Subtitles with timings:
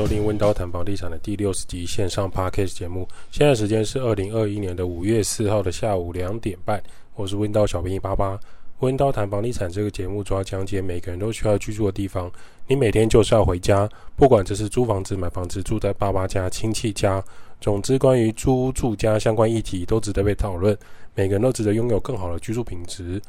[0.00, 3.06] 收听温刀谈房地产的第六十集线上 Podcast 节目。
[3.30, 6.82] 现在时间是二零二一年的五月四号的下午两点半。
[7.16, 8.40] 我是温刀小兵一八八。
[8.78, 12.32] 温刀谈房地产这个节目主要讲解每个人都需要居住的地方。
[12.66, 13.86] 你每天就是要回家，
[14.16, 17.22] 不管这是租房子、买房子、住在爸爸家、亲戚家，
[17.60, 20.74] 总之关于租住家相关议题都值得被讨论。
[21.14, 23.20] 每个人都值得拥有更好的居住品质。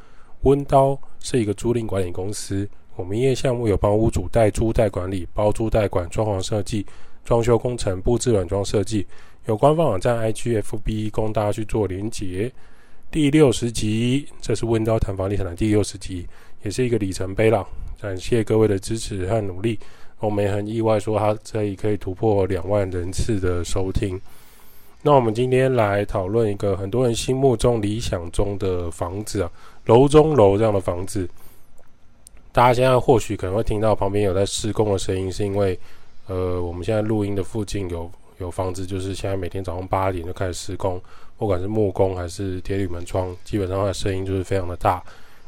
[0.44, 2.66] 温刀是一个租赁管理公司。
[3.02, 6.86] 我们营业项目有帮屋主代租代管理、包租代管、装潢设计、
[7.26, 9.08] 装修工程、布置软装设计。
[9.48, 12.52] 有官方网站 IGFB 供大家去做连结。
[13.10, 16.28] 第六十集，这是温叨谈房地产的第六十集，
[16.62, 17.68] 也是一个里程碑了。
[18.00, 19.80] 感谢各位的支持和努力。
[20.20, 24.22] 我们也很意外，说它这里可以突破两万人次的收听。
[25.02, 29.52] 那我们今天来讨论一个很多人心目中理想中的房子啊，
[29.88, 31.28] 楼中楼这样的房子。
[32.54, 35.80] 大家现在或许可能会听到旁边有在施工的声音，是因为，
[36.28, 41.02] 呃，我们现在录音的附近有有房子，就是现在每天早上八点就开始施工，
[41.38, 45.02] 不管是木工还是铁铝门窗，基本上它的声音就是非常的大。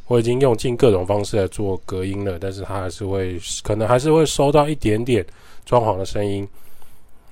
[0.07, 5.25] 我已经用尽各种方式来做隔音了，但是它还是会，可能还是会收到一点点
[5.65, 6.47] 装潢的声音。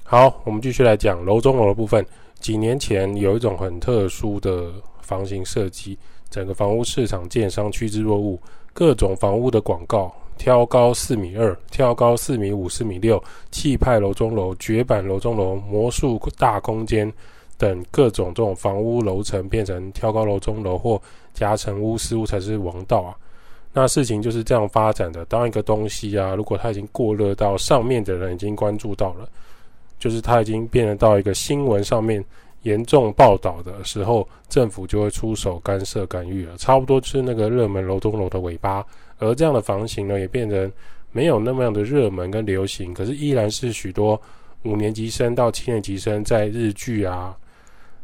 [0.04, 2.06] 好，我们继续来讲楼中楼的部分。
[2.40, 5.98] 几年前有一种很特殊的房型设计，
[6.30, 8.38] 整个房屋市场建商趋之若鹜。
[8.74, 17.12] 各种房屋的广告，挑高四米二，挑高四米五、四米六，气派楼中楼、绝版楼中楼、魔术大空间
[17.58, 21.00] 等各种这种房屋楼层变成挑高楼中楼或
[21.34, 23.16] 夹层屋，似乎才是王道啊。
[23.74, 25.24] 那事情就是这样发展的。
[25.26, 29.28] 当一个东西啊，如果它已经过热到上面的人已经关注到了，
[30.00, 32.24] 就是它已经变得到一个新闻上面。
[32.64, 38.86] 严重报道的时候，政府就会出手干涉干预了，差不多是那个热门楼中楼的尾巴。
[39.18, 40.72] 而这样的房型呢，也变成
[41.12, 44.20] 没有那么样的热门跟流行，可是依然是许多
[44.64, 47.36] 五年级生到七年级生在日剧啊、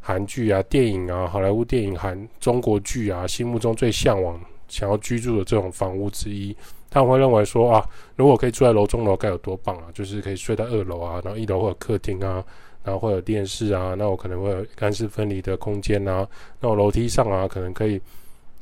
[0.01, 6.55] 韩剧啊、电影啊、好莱坞电影、韩中国剧啊，心目中最向往、想要居住的这种房屋之一。
[6.89, 9.85] 他们会认为说啊，如果可以住在楼中楼，该有多棒啊！
[9.93, 12.43] 就是可以睡在二楼啊，然后一楼会有客厅啊。
[12.87, 16.25] 然后会有电视啊，那我可能会有干湿分离的空间啊，
[16.61, 17.99] 那我楼梯上啊，可能可以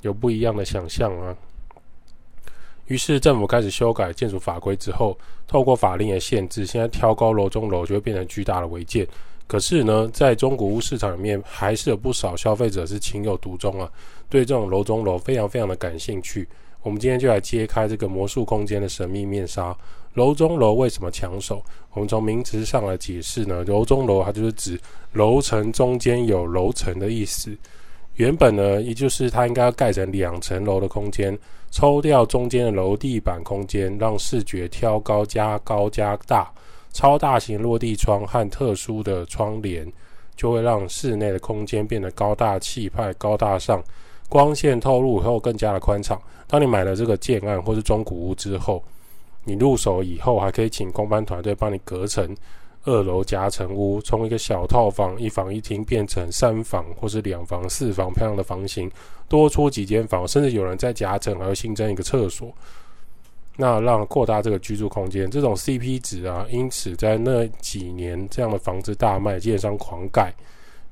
[0.01, 1.37] 有不一样的想象啊。
[2.87, 5.15] 于是政府开始修改建筑法规之后，
[5.47, 9.07] 透过法令的限制，现在挑高楼中楼就会变成巨大的违建。
[9.45, 13.87] 可是呢，在中古屋市场里面，还是有不少消费者是情有独钟啊，
[14.27, 16.47] 对这种楼中楼非常非常的感兴趣。
[16.85, 19.75] 我们今天就来揭开这个魔术空间的神秘面纱。
[20.13, 21.59] 楼中楼为什么抢手？
[21.93, 23.63] 我们从名词上来解释呢？
[23.63, 24.79] 楼中楼它就是指
[25.13, 27.57] 楼层中间有楼层的意思。
[28.17, 31.35] 原本呢，也就是它应该要盖成两层楼的空间，
[31.71, 36.53] 抽掉中间的楼地板空间，让视觉挑高加高加大。
[36.93, 39.91] 超大型落地窗和特殊的窗帘，
[40.35, 43.83] 就会让室内的空间变得高大气派、高大上，
[44.29, 46.21] 光线透入以后更加的宽敞。
[46.47, 48.83] 当你买了这个建案或是中古屋之后，
[49.43, 52.35] 你入手以后，还可以请工班团队帮你隔成
[52.83, 58.89] 二楼夹层屋，从一个小套房一房一厅变成三房或是两房四房漂亮的房型，
[59.27, 62.51] 多出几间房，甚至有人在夹层还会新增一个厕所，
[63.57, 70.31] 那让扩大这个居住空间，这种 CP 值啊，因此在那几年这样的房子大卖，建商狂盖，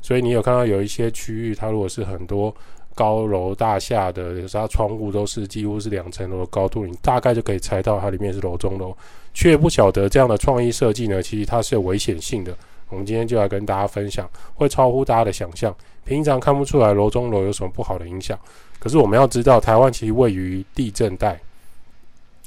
[0.02, 2.54] 所以你有看到有一些区域，它如果是很多。
[2.96, 8.96] 高楼大厦的，有时候窗户都是几乎是两层楼的高度，你大概就可以猜到它里面是楼中楼，
[9.34, 12.56] 却不晓得这样的创意设计呢，其实它是有危险性的。
[12.90, 15.76] 我们今天就来跟大家分享，会超乎大家的想象。
[16.06, 18.38] 平常看不出来楼中楼有什么不好的影响，
[18.78, 21.40] 可是我们要知道，台湾其实位于地震带，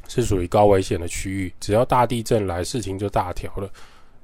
[0.06, 3.68] 是属于高危险的区域，只要大地震来，事情就大条了。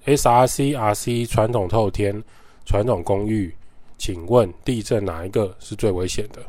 [0.04, 2.22] SRC、RC 传统透天、
[2.64, 3.52] 传统公寓。
[4.02, 6.42] 请问地震哪一个是最危险的？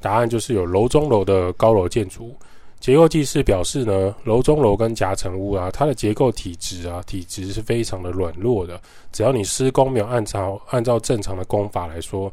[0.00, 2.34] 答案就是有楼中楼的高楼建筑。
[2.80, 8.80] 结构技师表示呢，楼中楼跟夹层屋啊，它的结构体质啊，体质是非常的软弱的。
[9.12, 12.32] 只要你施工没有按照按照正常的工法来说，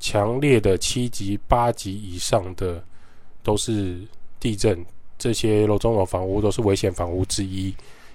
[0.00, 2.82] 强烈的七级、八级以上的
[3.44, 4.00] 都是
[4.40, 4.84] 地震。
[5.16, 7.72] 这些楼中楼房屋都是危险房屋之一。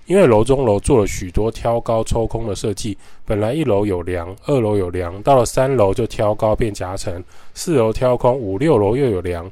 [0.07, 7.21] 因为楼中楼做了许多挑高抽空的设计，本来一楼有梁，二楼有梁，到了三楼就挑高变夹层，
[7.54, 9.51] 四楼挑空，五六楼又有梁。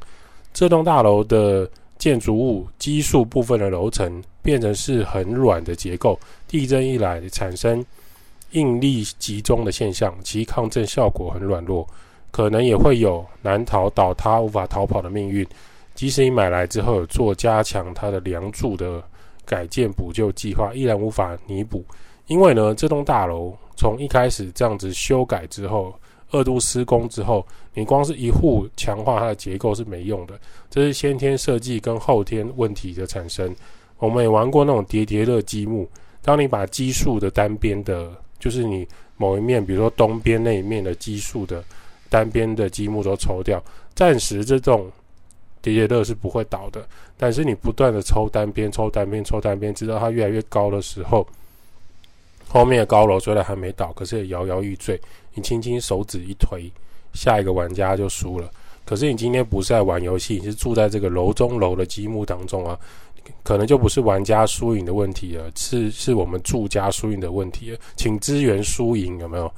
[0.54, 6.18] 这栋大楼的建筑物基数部分的楼层变成是很软的结构，
[6.48, 7.86] 地震一来产生
[8.52, 11.86] 应力集中的现象，其抗震效果很软弱，
[12.32, 15.46] 可能也会有难逃倒塌、无法逃跑的命运。
[15.96, 19.04] 即使你买来之后做加强它的梁柱的。
[19.46, 21.84] 改建补救计划依然无法弥补，
[22.28, 25.94] 因为呢，这栋大楼从一开始这样子修改之后，
[26.32, 30.40] 二度施工之后，你光是一户强化它的结构是没用的，
[30.70, 33.56] 这是先天设计跟后天问题的产生。
[33.98, 35.88] 我们也玩过那种叠叠乐积木，
[36.22, 41.64] 当你把基数的单边的，就是你某一面，比如说东边那一面的基数的
[42.10, 43.64] 单边的积木都抽掉，
[43.94, 44.92] 暂时这种
[45.74, 46.86] 叠叠乐是不会倒的。
[47.18, 51.26] 但是你不断的抽单边、抽单边、抽单边，直到它越来越高的时候，
[52.48, 55.00] 后面的高楼虽然还没倒，可是也摇摇欲坠。
[55.34, 56.72] 你轻轻手指一推，
[57.14, 58.50] 下一个玩家就输了。
[58.86, 62.78] 可是你今天不是在玩游戏，你是住在这个楼中楼的积木当中啊。
[63.42, 67.80] 可能就不是玩家输赢的问题了，是是我们住家输赢的问题了。
[67.96, 69.52] 请支援输赢有没有？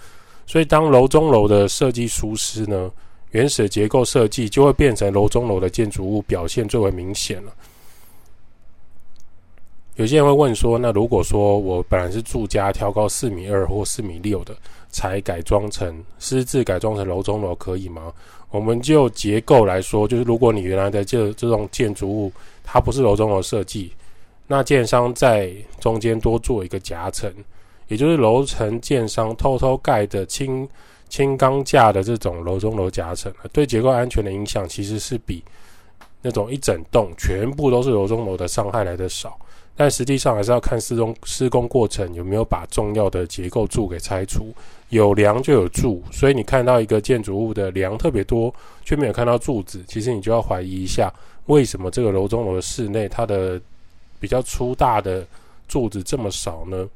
[0.46, 2.90] 所以当楼中楼的设计疏失呢，
[3.32, 7.54] 原始结构设计就会变成楼中楼的建筑物表现最为明显了。
[9.96, 14.56] 有些人会问说，那如果说我本来是住家挑高四米二或四米六的，
[14.90, 18.14] 才改装成私自改装成楼中楼可以吗？
[18.52, 22.32] 我们就结构来说，就是如果你原来的这这种建筑物，
[22.64, 23.92] 它不是楼中楼设计，
[24.46, 27.34] 那建商在中间多做一个夹层，
[27.88, 30.70] 也就是楼层建商偷偷盖的轻
[31.10, 35.44] 轻钢架的这种楼中楼夹层，对结构安全的影响其实是比
[36.22, 39.38] 那种一整栋全部都是楼中楼的伤害来的少。
[39.80, 44.52] 但实际上还是要看施工施工过程有没有把重要的结构柱给拆除，
[44.90, 48.52] 有梁就有柱，所以你看到一个建筑物的梁特别多，
[48.84, 51.14] 却没有看到柱子，其实你就要怀疑一下，
[51.46, 53.62] 为什么这个楼中楼的室内它的
[54.20, 55.24] 比较粗大的
[55.68, 56.90] 柱子这么少呢？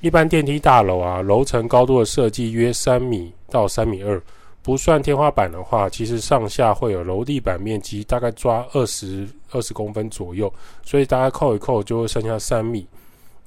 [0.00, 4.20] 一般电梯大楼啊，楼层高度的设计约三米到三米二。
[4.62, 10.52] 不算天花板的话，其实上下会有楼地板面积大概抓二十二十公分左右，
[10.84, 12.86] 所以大家扣一扣就会剩下三米。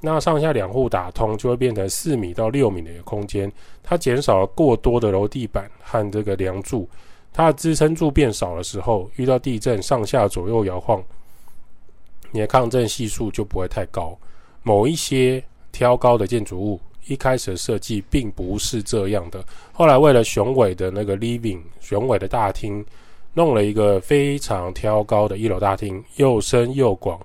[0.02, 3.50] 那上下两户打通就会变成四米到六米的一个空间，
[3.84, 6.90] 它减少了过多的楼地板和这个梁柱，
[7.32, 11.02] 它的支撑柱变少的时候，遇到地震上下左右摇晃，
[12.32, 14.18] 你的抗震系数就不会太高。
[14.64, 16.80] 某一些挑高的建筑物。
[17.08, 22.86] 一开始设计并不是这样的，后来为了雄伟的那个 living 雄伟的大厅，
[23.34, 27.20] 弄了一个非常挑高的一楼大厅，又深又广，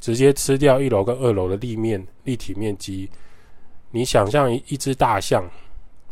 [0.00, 3.08] 直接吃掉一楼跟二楼的立面立体面积。
[3.90, 5.48] 你想象一一只大象，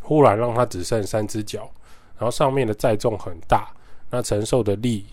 [0.01, 1.71] 忽然让它只剩三只脚，
[2.17, 3.69] 然后上面的载重很大，
[4.11, 5.05] 那承受的力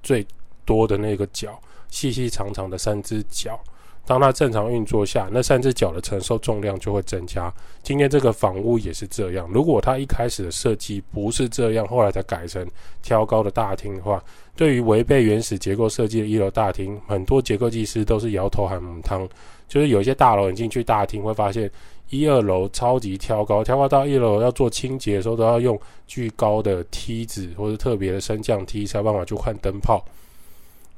[0.00, 0.24] 最
[0.64, 3.58] 多的那个脚，细细长长的三只脚。
[4.04, 7.52] 当它正常运作下，那三只脚的承受重量就会增加。
[7.82, 9.48] 今天这个房屋也是这样。
[9.52, 12.66] 如果它一开始的设计不是这样，后来才改成
[13.00, 14.22] 挑高的大厅的话，
[14.56, 19.28] 对于违背原始结构设计的一楼大厅，很多结构技师都是摇头喊母汤。
[19.68, 21.70] 就是有一些大楼你进去大厅会发现，
[22.10, 30.04] 一二楼超级挑高，挑高到一楼要做清洁的时候都要用巨高的梯子或者特别的升降梯才有办法去换灯泡。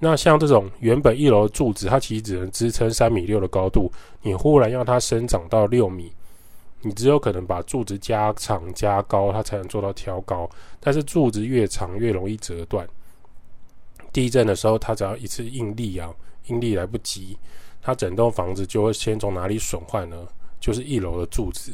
[0.07, 3.91] 那像这种原本一楼的柱子，它其实只能支撑三米六的高度，
[4.21, 6.13] 你忽然让它生长到六米，
[6.83, 10.47] 你只有可能把柱子加长加高，它才能做到挑高。
[10.79, 12.87] 但是柱子越长越容易折断，
[14.13, 16.13] 地震的时候它只要一次应力啊，
[16.49, 17.39] 应力来不及，
[17.81, 20.29] 它整栋房子就会先从哪里损坏呢？
[20.61, 21.73] 就是一楼的柱子。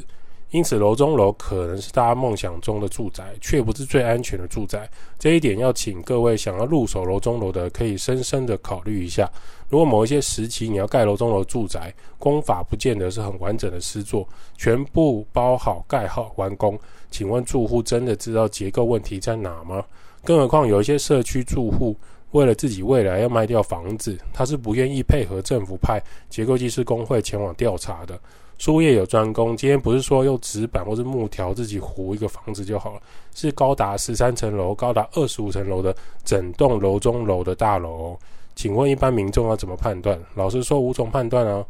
[0.51, 4.89] 因此，楼中楼可能是大家梦想中的住宅，却不是最安全的住宅。
[5.17, 9.31] 这一点要请各位想要入手楼中楼的，可以深深的考虑一下。
[9.69, 14.27] 如果某一些时期你要盖楼中楼住宅，工法不见得是很完整的施作，
[14.57, 16.77] 全部包好、盖好、完工，
[17.09, 19.81] 请问住户真的知道结构问题在哪吗？
[20.25, 21.95] 更何况有一些社区住户
[22.31, 28.19] 为了自己未来要卖掉房子，他是不愿意配合政府派结构技师工会前往调查的。
[28.61, 33.01] 术业有专攻，今天不是说用纸板或是木条自己糊一个房子就好了，
[33.33, 38.15] 是高达十三层楼、高达二十五层楼的整栋楼中楼的大楼。
[38.53, 40.15] 请问一般民众要怎么判断？
[40.35, 41.65] 老实说，无从判断啊。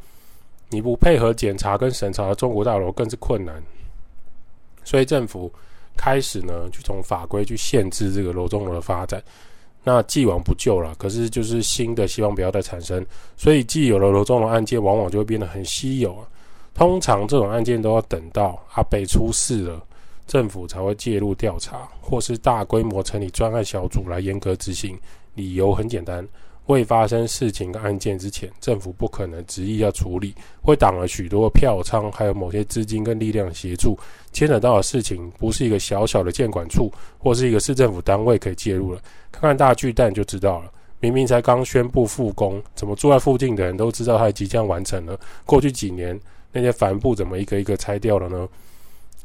[0.67, 3.63] 你不配合检查跟审查的中国大楼更是困难。
[4.83, 5.49] 所以政府
[5.95, 9.23] 开始呢，就从法规去限制这个楼中楼的发展。
[9.81, 13.05] 那既往不咎了，可是就是新的希望不要再产生。
[13.37, 16.27] 所以既有了楼中楼案件，往往就会变得很稀有啊。
[16.73, 19.81] 通常这种案件都要等到阿北出事了，
[20.25, 24.97] 政府才会介入调查，或是大规模成立专案小组来严格执行。
[25.35, 26.27] 理由很简单，
[26.65, 33.97] 未发生事情跟案件之前，政府不可能执意要处理，会挡了许多票仓，还有某些资金跟力量协助。
[34.31, 39.01] 牵扯到的事情，不是一个小小的建管处或是一个市政府单位可以介入了。
[39.31, 40.71] 看看大巨蛋就知道了。
[40.99, 45.19] 明明才刚宣布复工，怎么住在附近的人都知道它即将完成了？
[45.45, 46.19] 过去几年
[46.51, 48.47] 那些帆布怎么一个一个拆掉了呢？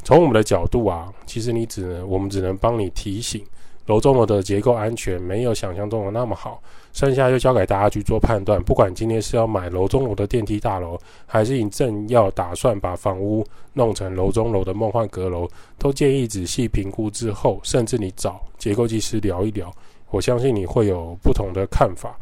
[0.04, 3.45] 从我们的角度啊，其实你只能，我们只能帮你提醒，
[3.87, 8.62] 楼中楼的结构安全没有想象中的那么好，剩下就交给大家去做判断。
[8.62, 19.73] 不管今天是要买楼中楼的电梯大楼，还是你正要打算把房屋弄成楼中楼的梦幻阁楼，都建议仔细评估之后，甚至你找结构技师聊一聊。
[20.11, 22.16] 我相信你会有不同的看法。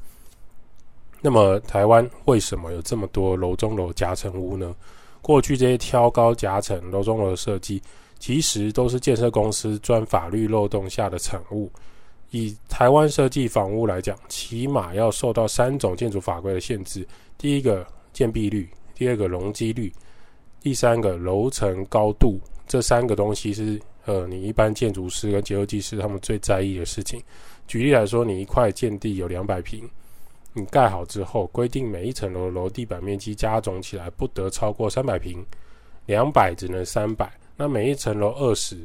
[1.25, 4.77] 那么，台湾为什么有这么多楼中楼夹层屋呢？
[5.23, 7.81] 过去这些挑高夹层楼中楼的设计，
[8.19, 11.73] 其实都是建设公司钻法律漏洞下的产物。
[12.31, 19.91] 以台湾设计房屋来讲，起码要受到三种建筑法规的限制：第一个建蔽率，第二个容积率，
[20.61, 22.39] 第三个楼层高度。
[22.69, 27.19] 这三个东西是呃，你一般建筑师跟结构技师他们最在意的事情。
[27.67, 29.89] 举例来说，你一块建地有两百平，
[30.57, 35.45] 你盖好之后，规定每一层楼的楼地板面积加总起来不得超过三百平，
[36.07, 38.79] 两百只能三百，那每一层楼二十，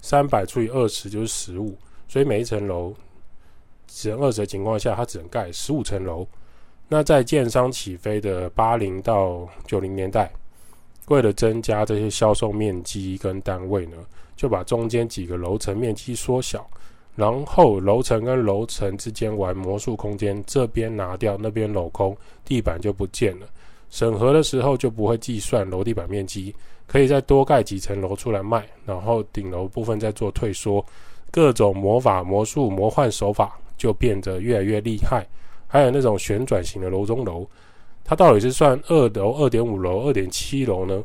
[0.00, 1.76] 三百除以二十就是十五，
[2.08, 2.92] 所以每一层楼
[3.86, 6.26] 只能二十的情况下，它只能盖十五层楼。
[6.88, 10.28] 那在建商起飞的八零到九零年代，
[11.06, 13.96] 为了增加这些销售面积跟单位呢，
[14.36, 16.68] 就把中间几个楼层面积缩小。
[17.14, 23.46] 然后楼层跟楼层之间玩魔术空间，这边拿掉，那边镂空，地板就不见了。
[23.90, 26.54] 审核的时候就不会计算楼地板面积，
[26.86, 30.82] 可以再多盖几层楼出来卖，然后顶楼部分再做退缩，
[31.30, 35.26] 各种魔法、魔术、魔幻手法就变得越来越厉害。
[35.68, 37.46] 还有那种旋转型的楼中楼，
[38.02, 41.02] 它到底是算二楼、二点五楼、二点七楼呢？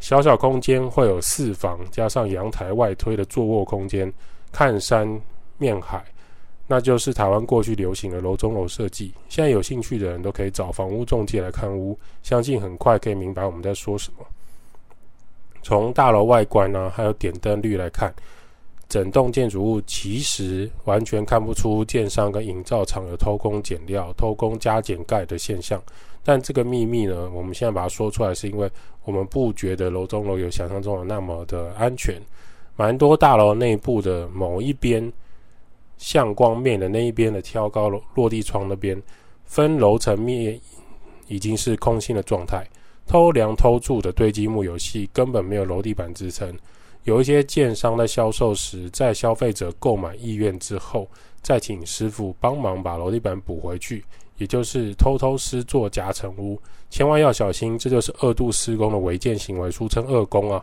[0.00, 4.12] 小小空间会有四房加上阳台外推的坐卧空间。
[4.52, 5.20] 看山
[5.58, 6.04] 面海，
[6.66, 9.12] 那就是台湾过去流行的楼中楼设计。
[9.28, 14.26] 现在有兴趣的人都可以找房屋中介来看屋，相信很快可以明白我们在说什么。
[15.62, 18.14] 从大楼外观呢、还有点灯率来看，
[18.88, 25.82] 整栋建筑物其实完全看不出建商跟营造厂有偷工减料、偷工加减盖的现象。
[26.24, 28.70] 但这个秘密呢，我们现在把它说出来，是因为
[29.04, 32.20] 我们不觉得楼中楼有想象中的那么的安全。
[32.78, 35.12] 蛮多大楼内部的某一边
[35.96, 39.02] 向光面的那一边的挑高落地窗那边
[39.44, 40.58] 分楼层面
[41.26, 42.64] 已经是空心的状态，
[43.04, 46.56] 偷梁偷柱的堆积木游戏根本没有楼地板支撑。
[47.02, 51.08] 有一些建商在销售时，在消费者购买意愿之后，
[51.42, 54.04] 再请师傅帮忙把楼地板补回去，
[54.36, 56.56] 也就是偷偷施作夹层屋，
[56.90, 60.62] 千万要小心，这就是二度施工的违建行为，俗称二工啊。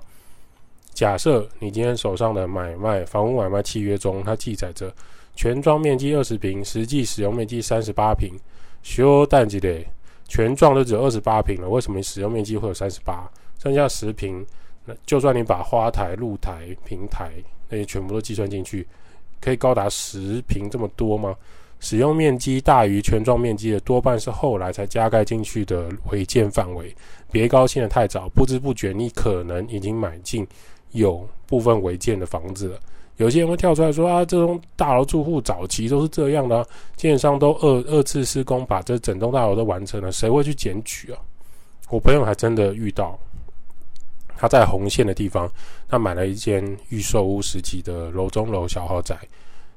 [0.95, 4.91] 假设你今天手上的买卖房屋买卖契约中，它记载着
[5.35, 8.31] 全幢面积二十平，实际使用面积三十八坪。
[8.81, 9.77] 修淡季的
[10.27, 13.29] 全幢都只有二十八平了，为什么你使用面积会有三十八？
[13.61, 14.45] 剩下十平，
[14.85, 17.31] 那就算你把花台、露台、平台
[17.67, 18.87] 那些全部都计算进去，
[19.41, 21.35] 可以高达十平这么多吗？
[21.81, 26.95] 使用面积大于全幢面积的，多半是后来才加盖进去的违建范围。
[27.31, 30.47] 别高兴得太早，不知不觉你可能已经买进。
[30.91, 32.77] 有部分违建的房子，
[33.17, 36.65] 有些人会跳出来说啊，这栋大楼住户早期都是这样的啊，
[36.95, 41.19] 建商都二二次施工把这整栋大楼都完成了，谁会去检举啊？
[41.89, 43.17] 我朋友还真的遇到，
[44.35, 45.49] 他在红线的地方，
[45.87, 49.15] 他买了一间预售屋时期的楼中楼小豪宅，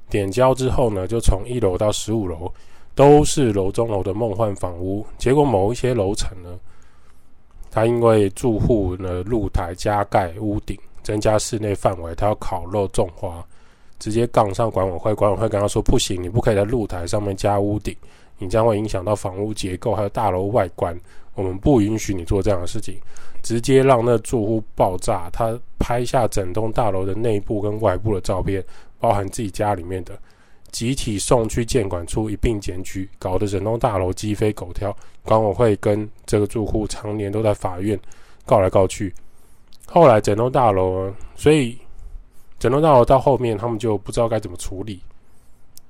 [0.09, 2.51] 点交之后呢，就从一楼到十五楼
[2.95, 6.57] 都是楼中楼的梦幻房屋，结果某一些楼层呢，
[7.69, 10.77] 他因为住户呢露台加盖屋顶。
[11.03, 13.45] 增加室内范围，他要烤肉种花，
[13.99, 15.13] 直接杠上管委会。
[15.13, 17.95] 管委会跟他说：“不行，你不可以在露台上面加屋顶，
[18.37, 20.99] 你将会影响到房屋结构还有大楼外观。
[21.35, 22.99] 我们不允许你做这样的事情。”
[23.41, 25.29] 直接让那住户爆炸。
[25.31, 28.61] 他拍下整栋大楼的内部跟外部的照片，
[28.99, 30.19] 包含自己家里面的，
[30.71, 34.93] 集体送去建管处一并检举，搞得整栋大楼鸡飞狗跳。
[35.23, 37.97] 管委会跟这个住户常年都在法院
[38.45, 39.13] 告来告去。
[39.91, 41.77] 后来整栋大楼，所以
[42.59, 45.01] 整栋大楼到后面，他们就不知道该怎么处理。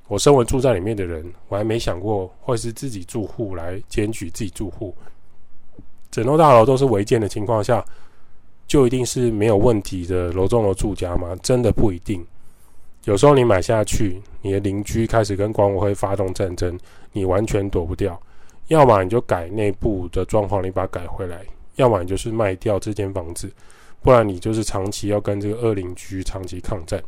[0.08, 4.96] 我身为住在里面的人，我还没想过会是自己住户来检举自己住户。
[6.10, 7.86] 整栋大楼都是违建的情况下，
[8.68, 11.36] 就一定是没有问题的楼中楼住家吗？
[11.44, 12.26] 真的不一定。
[13.04, 16.78] 有时候你买下去，你的邻居开始跟管委会发动战争，
[17.12, 18.20] 你完全躲不掉。
[18.68, 21.38] 要么你就改内部的状况，你把它改回来；
[21.76, 23.52] 要么你就是卖掉这间房子。
[24.02, 27.02] 不然你就是长期要跟这个恶邻居长期抗战。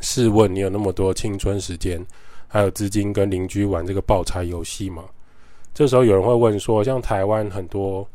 [0.00, 2.04] 试问你有那么多青春时间，
[2.48, 5.04] 还有资金跟邻居玩这个爆柴游戏吗。
[5.72, 8.06] 这时候有人会问说，像台湾很多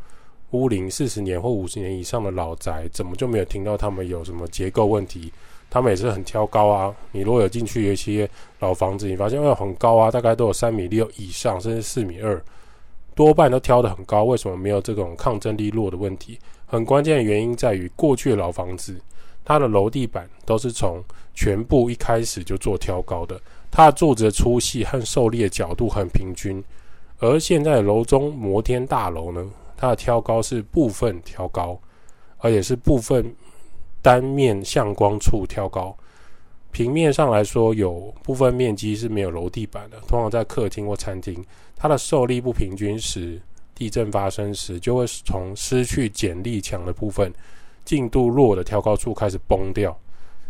[0.51, 5.32] 屋龄四十年或五十年以上的老宅，怎么就没有听到他们有什么结构问题？
[5.70, 6.94] 他们也是很挑高啊。
[7.13, 12.40] 你如果有进去有一些老房子，你发现哦很高啊，大概都有三米六以上，甚至四米二，
[13.16, 14.24] 多半都挑得很高。
[14.25, 16.38] 为什么没有这种抗震力弱的问题？
[16.72, 18.96] 很关键的原因在于过去的老房子，
[19.44, 23.38] 它的楼地板都是从全部一开始就做挑高的，
[23.70, 26.63] 它的柱子的粗细和受力的角度很平均。
[27.20, 31.78] 而现在楼中摩天大楼呢，它的挑高是部分挑高，
[32.38, 33.36] 而且是部分
[34.01, 35.94] 单面向光处挑高。
[36.72, 41.44] 平面上来说，有部分面积是没有楼地板的，通常在客厅或餐厅，
[41.75, 43.42] 它的受力不平均时，
[43.74, 47.34] 地震发生时就会从失去剪力墙的部分，
[47.84, 49.98] 进度弱的挑高处开始崩掉。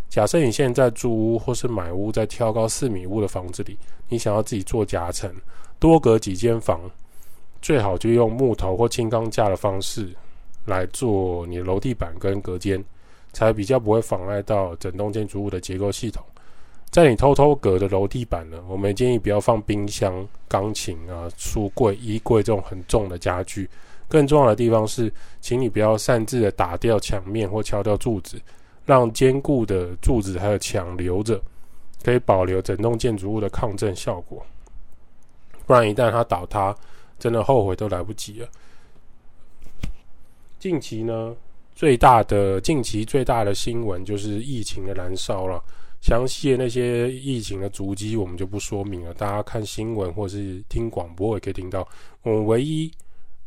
[0.09, 3.77] 假设你现在住屋或是买屋在挑高四米屋的房子里，
[4.09, 5.33] 你想要自己做夹层。
[5.79, 6.81] 多隔几间房，
[7.61, 10.13] 最好就用木头或轻钢架的方式
[10.65, 12.83] 来做你楼地板跟隔间，
[13.33, 16.23] 才比较不会妨碍到整栋建筑物的结构系统。
[16.91, 23.69] 在你偷偷隔的楼地板呢，我们建议不要放冰箱、钢琴啊、书柜、衣柜这种很重的家具。
[24.09, 28.37] 更重要的地方是，请你不要擅自的打掉墙面或敲掉柱子，
[28.85, 31.41] 让坚固的柱子还有墙留着，
[32.03, 34.45] 可以保留整栋建筑物的抗震效果。
[35.65, 36.75] 不然一旦它倒塌，
[37.17, 38.49] 真的后悔都来不及了。
[40.59, 41.33] 近期呢，
[41.73, 45.63] 最大的近期最大的新闻就是疫情的燃烧了。
[46.01, 51.87] 详细的那些疫情的足迹我们就不说明了，大家看新闻或是听广播也可以听到。
[52.23, 52.91] 我们唯一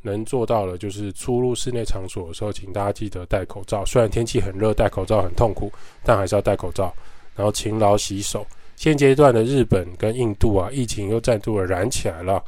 [0.03, 3.85] 能做到的，就是出入室内场所的时候，请大家记得戴口罩。
[3.85, 5.71] 虽然天气很热，戴口罩很痛苦，
[6.05, 6.95] 但还是要戴口罩。
[7.35, 8.47] 然后勤劳洗手。
[8.77, 12.43] 现阶段的日本跟印度啊，疫情又再度的燃起来了。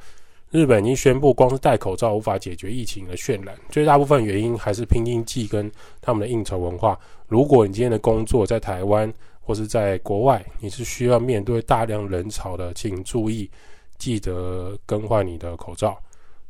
[0.51, 6.99] 日本已经宣布，光是戴口罩无法解决疫情的渲染，最大部分原因还是拼经济跟他们的应酬文化。
[7.27, 9.13] 如果你今天的工作在台湾
[9.47, 13.49] 或是在国外，你是需要面对大量人潮的，请注意，
[13.97, 15.97] 记得更换你的口罩，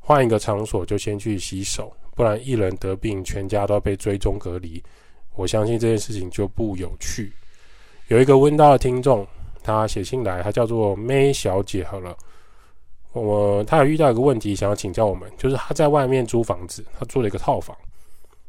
[0.00, 4.82] 换一个场所就先去洗手，不然一人得病，全家都要被追踪隔离。
[5.34, 7.32] 我相信这件事情就不有趣。
[8.08, 9.26] 有一个温叨的听众。
[9.62, 11.82] 他写信来，他叫做 May 小姐。
[11.82, 12.16] 好了，
[13.12, 17.76] 我他有遇到一个问题，想要请教我们，就是他在外面租房子，他租了一个套房。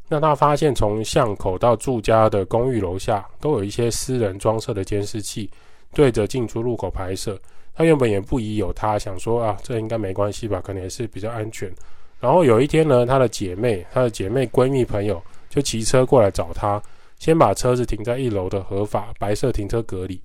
[0.09, 5.49] 那他发现从巷口到住家的公寓楼下都有一些私人装设的监视器，
[5.93, 7.39] 对着进出入口拍摄。
[7.75, 11.71] 他原本也不疑有他，想说啊，这应该没关系吧，可能也是比较安全。
[12.19, 16.81] 然后有一天呢，他的姐妹、他的姐妹闺蜜朋友就骑车过来找他，
[17.19, 20.19] 先把车子停在一楼的合法白色停车格里。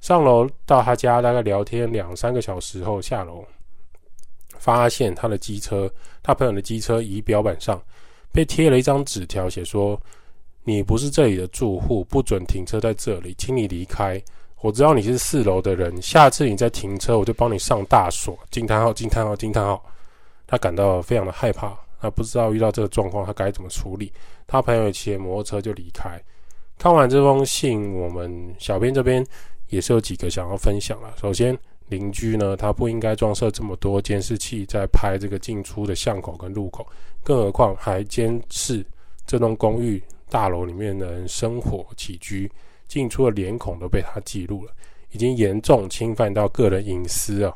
[0.00, 3.44] 上楼到他家，大概聊天两三个小时后下楼，
[4.58, 5.88] 发现他的机车，
[6.22, 7.80] 他朋友的机车仪表板上
[8.36, 9.98] 被贴了一张纸条，写说
[10.62, 14.22] ：“你不是这里的住户，不准停车在这里，请你离开。
[14.60, 18.92] 我知道你是四楼的人，下次你再停车，我就帮你上大锁。”惊叹号！
[18.92, 19.34] 惊叹号！
[19.34, 19.82] 惊叹号！
[20.46, 24.12] 他感到非常的害怕，他不知道遇到这个状况他该怎么处理。
[24.46, 26.22] 他朋友骑摩托车就离开。
[26.76, 29.26] 看完这封信，我们小编这边。
[29.68, 31.12] 也是有几个想要分享了。
[31.20, 36.86] 首先，邻居呢，他不应该装设这么多监视器在拍这个进出的巷口跟路口，
[37.22, 38.84] 更何况还监视
[39.26, 42.50] 这栋公寓大楼里面的人生活起居、
[42.88, 44.72] 进出的脸孔都被他记录了，
[45.12, 47.54] 已经严重侵犯到个人隐私啊！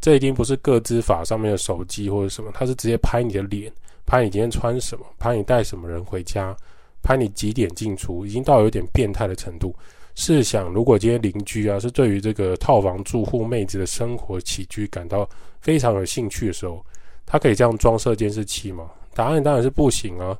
[0.00, 3.72] 这已经不是个资法上面的手机或者什么，他是直接拍你的脸，
[4.06, 6.56] 拍你今天穿什么，拍你带什么人回家，
[7.02, 9.74] 拍你几点进出，已经到有点变态的程度。
[10.22, 15.26] 试想，如果今天邻居啊是对于这个套房住户妹子的生活起居感到
[15.62, 16.84] 非常有兴趣的时候，
[17.24, 18.90] 他可以这样装设监视器吗？
[19.14, 20.38] 答案当然是不行啊！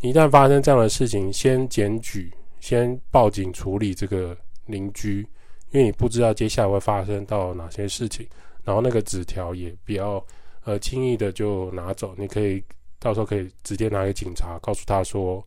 [0.00, 4.36] 一旦发生这样的事情，先检举，先报警处理这个
[4.66, 5.26] 邻居，
[5.72, 8.24] 因为你不知道接下来会发生到哪些事情。
[8.62, 10.24] 然后那个纸条也不要
[10.62, 12.62] 呃轻易的就拿走，你可以
[13.00, 15.44] 到时候可以直接拿给警察，告诉他说，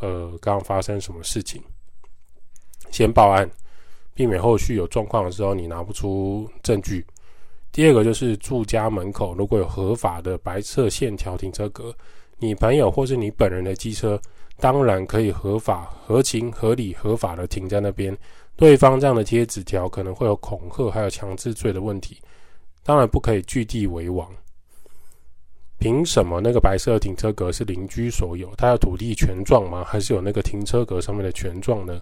[0.00, 1.62] 呃，刚刚发生什么事情。
[2.90, 3.48] 先报案，
[4.14, 7.04] 避免后续有状况的时候你拿不出证据。
[7.72, 11.94] 第二个就是住家门口如果有合法的白色线条停车格，
[12.38, 14.20] 你朋友或是你本人的机车，
[14.58, 18.16] 当然可以合法、合情、合理、合法的停在那边。
[18.56, 22.20] 对方这样的贴纸条可能会有恐吓还有强制罪的问题，
[22.82, 24.28] 当然不可以据地为王。
[25.78, 28.54] 凭什么那个白色停车格是邻居所有？
[28.56, 29.82] 他有土地权状吗？
[29.82, 31.98] 还是有那个停车格上面的权状呢？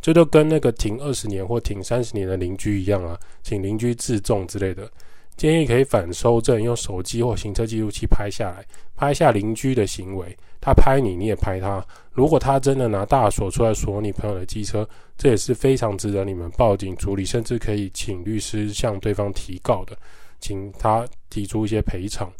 [0.00, 4.90] 这就跟那个停二十年或停三十年的邻居一样啊，请邻居自重之类的。
[5.36, 10.36] 建议可以反收证，用手机或行车记录器拍下来，拍下邻居的行为。
[10.60, 11.82] 他拍你，你也拍他。
[12.12, 14.86] 如果他真的拿大锁出来锁你朋友的机车，
[15.16, 19.96] 这也是非常值得你们报警处理，甚至可以请律师向对方提告的，
[20.40, 22.30] 请他提出一些赔偿。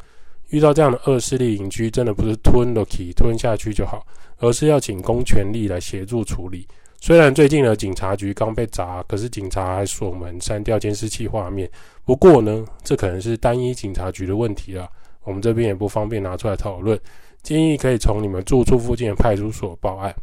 [0.49, 6.67] 遇到这样的恶势力邻居，真的不是吞了起吞下去就好，而是要请公权力来协助处理。
[7.03, 11.69] 虽然最近的警察局刚被砸，可是警察还锁门删掉监视器画面。
[12.05, 14.87] 不过呢，这可能是单一警察局的问题了，
[15.25, 17.01] 我们这边也不方便拿出来讨论。
[17.43, 20.15] 建议可以从你们住处附近的派出所报案，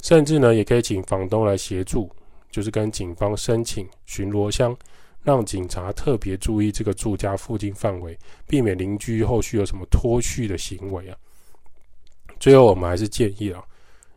[0.00, 2.08] 甚至呢，也可以请房东来协助，
[2.52, 4.76] 就是跟警方申请巡逻箱，
[5.24, 11.16] 让警察特别注意这个住家附近范围，避免邻居后续有什么脱序的行为啊。
[12.38, 13.60] 最后，我们还是建议啊。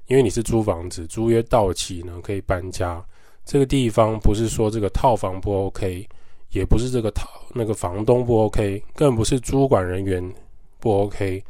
[0.08, 3.04] 因为你是租房子，租约到期呢，可以搬家。
[3.46, 6.08] 这个地方不是说这个套房不 OK，
[6.52, 10.34] 也不是这个套那个房东不 OK，更不是租管人员
[10.80, 11.44] 不 OK，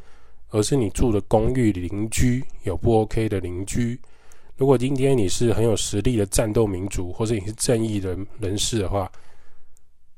[0.50, 3.98] 而是你住的公寓邻居有不 OK 的邻居。
[4.56, 9.10] 如果今天你是很有实力的战斗民族，或者你是正义的人士的话，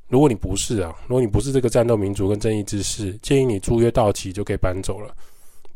[0.08, 5.14] 如果你不是啊，如果你不是这个战斗民族跟正义之士，建议你租约到期就可以搬走了。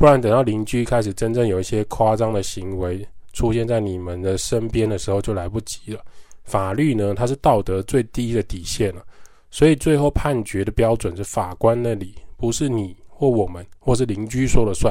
[0.01, 6.03] 不然，等到邻居开始真正有一些夸张的行为出现在你们的身边的时候，就来不及了。
[6.43, 9.05] 法律呢，它是道德最低的底线了，
[9.51, 14.91] 所以最后判决的标准是法官那里，不是你或我们或是邻居说了算。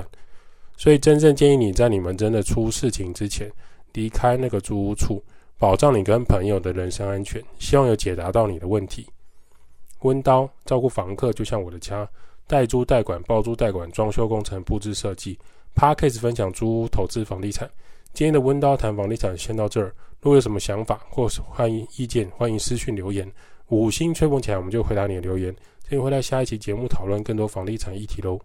[0.77, 3.51] 所以，真正建议你在你们真的出事情之前
[3.93, 5.19] 离开那个租屋处，
[5.57, 7.43] 保障你跟朋友的人身安全。
[7.57, 9.07] 希望有解答到你的问题。
[10.01, 12.07] 温刀照顾房客，就像我的家。
[12.49, 15.37] 代租代管、包租代管、装修工程、布置设计。
[15.75, 17.69] Parkes 分享租屋投资房地产。
[18.11, 19.93] 今天的温刀谈房地产先到这儿。
[20.19, 23.31] 如果有什么想法或是欢迎意见，欢迎私讯留言。
[23.67, 25.55] 五星吹捧起来，我们就回答你的留言。
[25.87, 28.39] 欢迎回来下一期节目讨论更多房地产议题喽。